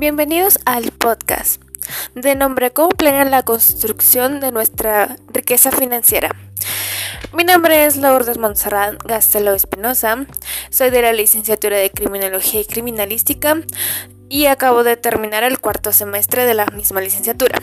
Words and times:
Bienvenidos 0.00 0.58
al 0.64 0.92
podcast 0.92 1.60
de 2.14 2.34
nombre 2.34 2.70
¿Cómo 2.70 2.88
la 2.98 3.42
construcción 3.42 4.40
de 4.40 4.50
nuestra 4.50 5.18
riqueza 5.30 5.70
financiera? 5.70 6.34
Mi 7.34 7.44
nombre 7.44 7.84
es 7.84 7.98
Lourdes 7.98 8.38
Montserrat 8.38 8.94
Gastelo 9.04 9.52
Espinosa, 9.52 10.24
soy 10.70 10.88
de 10.88 11.02
la 11.02 11.12
licenciatura 11.12 11.76
de 11.76 11.90
Criminología 11.90 12.62
y 12.62 12.64
Criminalística 12.64 13.60
y 14.30 14.46
acabo 14.46 14.84
de 14.84 14.96
terminar 14.96 15.44
el 15.44 15.58
cuarto 15.60 15.92
semestre 15.92 16.46
de 16.46 16.54
la 16.54 16.64
misma 16.64 17.02
licenciatura. 17.02 17.58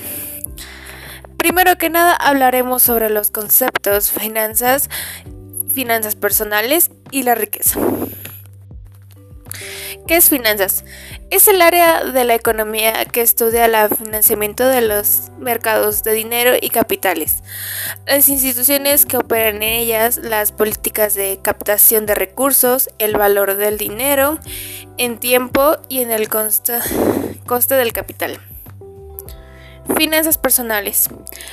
Primero 1.38 1.76
que 1.80 1.90
nada 1.90 2.14
hablaremos 2.14 2.84
sobre 2.84 3.10
los 3.10 3.32
conceptos 3.32 4.12
finanzas, 4.12 4.92
finanzas 5.74 6.16
personales 6.16 6.92
y 7.10 7.24
la 7.24 7.34
riqueza. 7.34 7.80
¿Qué 10.08 10.16
es 10.16 10.30
finanzas? 10.30 10.86
Es 11.32 11.50
el 11.50 11.62
área 11.62 12.06
de 12.06 12.24
la 12.24 12.34
economía 12.34 13.04
que 13.04 13.20
estudia 13.20 13.66
el 13.66 13.90
financiamiento 13.94 14.66
de 14.66 14.80
los 14.80 15.32
mercados 15.38 16.02
de 16.04 16.14
dinero 16.14 16.54
y 16.62 16.70
capitales, 16.70 17.44
las 18.06 18.30
instituciones 18.30 19.06
que 19.06 19.18
operan 19.18 19.58
en 19.58 19.64
ellas, 19.64 20.16
las 20.16 20.54
políticas 20.54 21.14
de 21.14 21.40
captación 21.42 22.06
de 22.06 22.16
recursos, 22.16 22.90
el 23.00 23.18
valor 23.18 23.58
del 23.58 23.78
dinero 23.78 24.40
en 24.98 25.18
tiempo 25.18 25.76
y 25.90 26.00
en 26.00 26.12
el 26.12 26.30
coste, 26.30 26.80
del 27.76 27.92
capital. 27.92 28.40
Finanzas 29.96 30.38
personales 30.38 31.10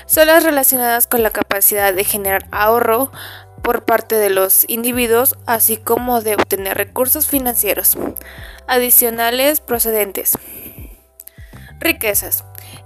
son 0.06 0.26
las 0.26 0.42
relacionadas 0.42 1.06
con 1.06 1.22
la 1.22 1.30
capacidad 1.30 1.94
de 1.94 2.04
generar 2.04 2.46
ahorro, 2.50 3.10
por 3.64 3.86
parte 3.86 4.16
de 4.16 4.28
los 4.28 4.66
individuos, 4.68 5.36
así 5.46 5.78
como 5.78 6.20
de 6.20 6.34
obtener 6.34 6.76
recursos 6.76 7.26
financieros 7.26 7.96
adicionales 8.68 9.60
procedentes. 9.60 10.38
Riquezas. 11.80 12.44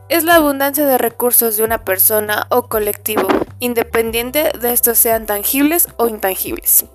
Es 0.09 0.23
la 0.23 0.37
abundancia 0.37 0.87
de 0.87 0.97
recursos 0.97 1.57
de 1.57 1.65
una 1.65 1.85
persona 1.85 2.47
o 2.49 2.69
colectivo, 2.69 3.27
independiente 3.59 4.53
de 4.59 4.73
estos 4.73 4.99
sean 4.99 5.27
tangibles 5.27 5.89
o 5.97 6.07
intangibles. 6.07 6.87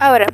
Ahora, 0.00 0.26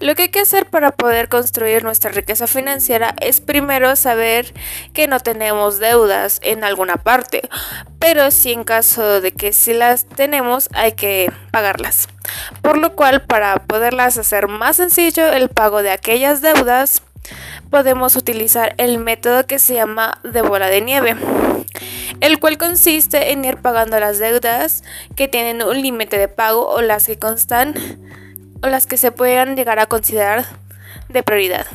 lo 0.00 0.14
que 0.14 0.22
hay 0.22 0.28
que 0.30 0.40
hacer 0.40 0.66
para 0.66 0.90
poder 0.90 1.28
construir 1.28 1.84
nuestra 1.84 2.10
riqueza 2.10 2.48
financiera 2.48 3.14
es 3.20 3.40
primero 3.40 3.94
saber 3.94 4.52
que 4.92 5.06
no 5.06 5.20
tenemos 5.20 5.78
deudas 5.78 6.40
en 6.42 6.64
alguna 6.64 6.96
parte, 6.96 7.48
pero 8.00 8.32
si 8.32 8.52
en 8.52 8.64
caso 8.64 9.20
de 9.20 9.32
que 9.32 9.52
sí 9.52 9.74
las 9.74 10.06
tenemos 10.06 10.68
hay 10.74 10.92
que 10.92 11.30
pagarlas. 11.52 12.08
Por 12.62 12.78
lo 12.78 12.96
cual, 12.96 13.22
para 13.22 13.56
poderlas 13.64 14.18
hacer 14.18 14.48
más 14.48 14.76
sencillo 14.76 15.32
el 15.32 15.48
pago 15.48 15.82
de 15.82 15.90
aquellas 15.90 16.40
deudas, 16.40 17.02
podemos 17.70 18.16
utilizar 18.16 18.74
el 18.78 18.98
método 18.98 19.46
que 19.46 19.60
se 19.60 19.74
llama 19.74 20.18
de 20.24 20.42
bola 20.42 20.66
de 20.66 20.80
nieve, 20.80 21.16
el 22.20 22.40
cual 22.40 22.58
consiste 22.58 23.30
en 23.30 23.44
ir 23.44 23.58
pagando 23.58 24.00
las 24.00 24.18
deudas 24.18 24.82
que 25.14 25.28
tienen 25.28 25.62
un 25.62 25.80
límite 25.80 26.18
de 26.18 26.28
pago 26.28 26.68
o 26.68 26.82
las 26.82 27.06
que 27.06 27.18
constan 27.18 27.74
o 28.62 28.68
las 28.68 28.86
que 28.86 28.96
se 28.96 29.12
puedan 29.12 29.56
llegar 29.56 29.78
a 29.78 29.86
considerar 29.86 30.46
de 31.08 31.22
prioridad. 31.22 31.66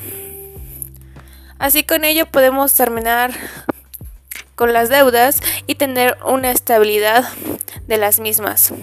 Así 1.60 1.84
con 1.84 2.04
ello 2.04 2.26
podemos 2.28 2.74
terminar 2.74 3.32
con 4.56 4.74
las 4.74 4.90
deudas 4.90 5.42
y 5.68 5.76
tener 5.76 6.18
una 6.26 6.52
estabilidad 6.52 7.28
de 7.88 7.98
las 7.98 8.20
mismas. 8.20 8.74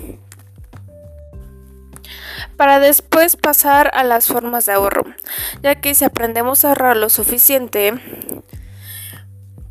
Para 2.56 2.78
después 2.78 3.36
pasar 3.36 3.90
a 3.94 4.04
las 4.04 4.26
formas 4.26 4.66
de 4.66 4.72
ahorro, 4.72 5.04
ya 5.62 5.74
que 5.74 5.94
si 5.94 6.04
aprendemos 6.04 6.64
a 6.64 6.68
ahorrar 6.68 6.96
lo 6.96 7.08
suficiente, 7.10 7.94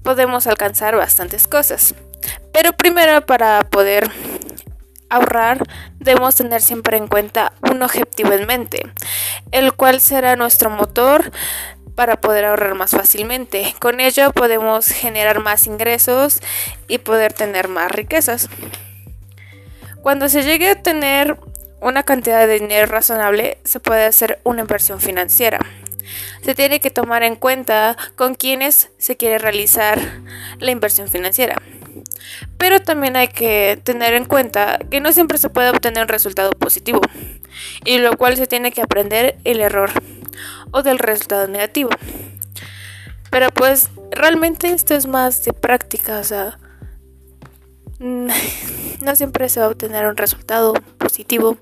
podemos 0.04 0.48
alcanzar 0.48 0.96
bastantes 0.98 1.48
cosas. 1.48 1.96
Pero 2.52 2.74
primero 2.74 3.26
para 3.26 3.62
poder 3.70 4.12
ahorrar 5.16 5.64
debemos 6.00 6.36
tener 6.36 6.62
siempre 6.62 6.98
en 6.98 7.08
cuenta 7.08 7.54
un 7.72 7.82
objetivo 7.84 8.32
en 8.34 8.48
mente, 8.48 8.84
el 9.52 9.74
cual 9.74 10.02
será 10.02 10.36
nuestro 10.36 10.70
motor 10.70 11.32
para 11.96 12.20
poder 12.20 12.46
ahorrar 12.46 12.76
más 12.76 12.92
fácilmente. 12.92 13.76
Con 13.80 14.00
ello 14.00 14.32
podemos 14.32 14.88
generar 14.88 15.40
más 15.40 15.68
ingresos 15.68 16.40
y 16.88 16.98
poder 16.98 17.34
tener 17.34 17.68
más 17.68 17.92
riquezas. 17.92 18.50
Cuando 20.02 20.28
se 20.30 20.44
llegue 20.44 20.70
a 20.70 20.82
tener 20.82 21.38
una 21.80 22.04
cantidad 22.04 22.48
de 22.48 22.60
dinero 22.60 22.88
razonable, 22.88 23.58
se 23.64 23.80
puede 23.80 24.06
hacer 24.06 24.40
una 24.44 24.62
inversión 24.62 25.00
financiera. 25.00 25.60
Se 26.42 26.56
tiene 26.56 26.80
que 26.80 26.92
tomar 26.92 27.24
en 27.24 27.36
cuenta 27.36 27.98
con 28.16 28.36
quiénes 28.36 28.90
se 28.98 29.16
quiere 29.16 29.38
realizar 29.38 30.00
la 30.60 30.72
inversión 30.72 31.08
financiera. 31.08 31.62
Pero 32.58 32.82
también 32.82 33.16
hay 33.16 33.28
que 33.28 33.80
tener 33.84 34.14
en 34.14 34.26
cuenta 34.26 34.80
que 34.90 35.00
no 35.00 35.12
siempre 35.12 35.38
se 35.38 35.50
puede 35.50 35.70
obtener 35.70 36.04
un 36.04 36.10
resultado 36.10 36.52
positivo, 36.52 37.02
y 37.86 37.98
lo 38.00 38.18
cual 38.18 38.38
se 38.38 38.48
tiene 38.48 38.72
que 38.72 38.82
aprender 38.82 39.38
el 39.44 39.60
error 39.60 39.92
o 40.72 40.84
del 40.84 41.00
resultado 41.00 41.48
negativo. 41.48 41.90
Pero 43.30 43.50
pues 43.50 43.90
realmente 44.12 44.72
esto 44.72 44.96
es 44.96 45.08
más 45.08 45.44
de 45.44 45.54
práctica, 45.54 46.20
o 46.20 46.24
sea, 46.24 46.60
no 48.00 49.16
siempre 49.16 49.50
se 49.50 49.60
va 49.60 49.68
a 49.68 49.70
obtener 49.70 50.06
un 50.06 50.18
resultado 50.18 50.74
positivo. 50.98 51.58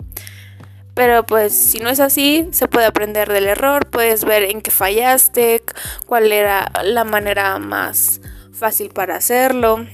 Pero 0.94 1.26
pues 1.26 1.54
si 1.54 1.80
no 1.80 1.90
es 1.90 2.02
así, 2.02 2.50
se 2.52 2.68
puede 2.68 2.86
aprender 2.86 3.32
del 3.32 3.48
error, 3.48 3.88
puedes 3.90 4.26
ver 4.26 4.44
en 4.44 4.62
qué 4.62 4.72
fallaste, 4.72 5.64
cuál 6.06 6.32
era 6.34 6.70
la 6.84 7.06
manera 7.06 7.58
más 7.60 8.20
fácil 8.52 8.90
para 8.90 9.16
hacerlo, 9.16 9.88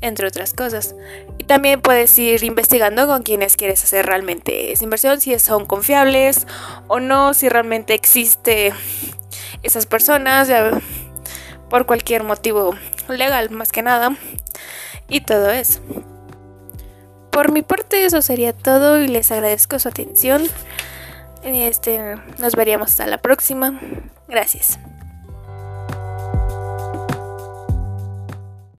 entre 0.00 0.26
otras 0.26 0.52
cosas. 0.54 0.94
Y 1.38 1.44
también 1.44 1.80
puedes 1.80 2.18
ir 2.18 2.42
investigando 2.44 3.06
con 3.06 3.22
quienes 3.22 3.56
quieres 3.56 3.82
hacer 3.84 4.06
realmente 4.06 4.72
esa 4.72 4.84
inversión, 4.84 5.20
si 5.20 5.38
son 5.38 5.66
confiables 5.66 6.46
o 6.88 7.00
no, 7.00 7.34
si 7.34 7.48
realmente 7.48 7.94
existe 7.94 8.72
esas 9.62 9.86
personas, 9.86 10.50
por 11.68 11.86
cualquier 11.86 12.24
motivo 12.24 12.74
legal 13.08 13.50
más 13.50 13.72
que 13.72 13.82
nada, 13.82 14.16
y 15.08 15.20
todo 15.20 15.50
eso. 15.50 15.80
Por 17.30 17.52
mi 17.52 17.62
parte 17.62 18.04
eso 18.04 18.22
sería 18.22 18.52
todo 18.52 19.00
y 19.00 19.08
les 19.08 19.30
agradezco 19.30 19.78
su 19.78 19.88
atención. 19.88 20.42
Este, 21.42 22.16
nos 22.38 22.54
veríamos 22.54 22.90
hasta 22.90 23.06
la 23.06 23.18
próxima. 23.18 23.80
Gracias. 24.28 24.78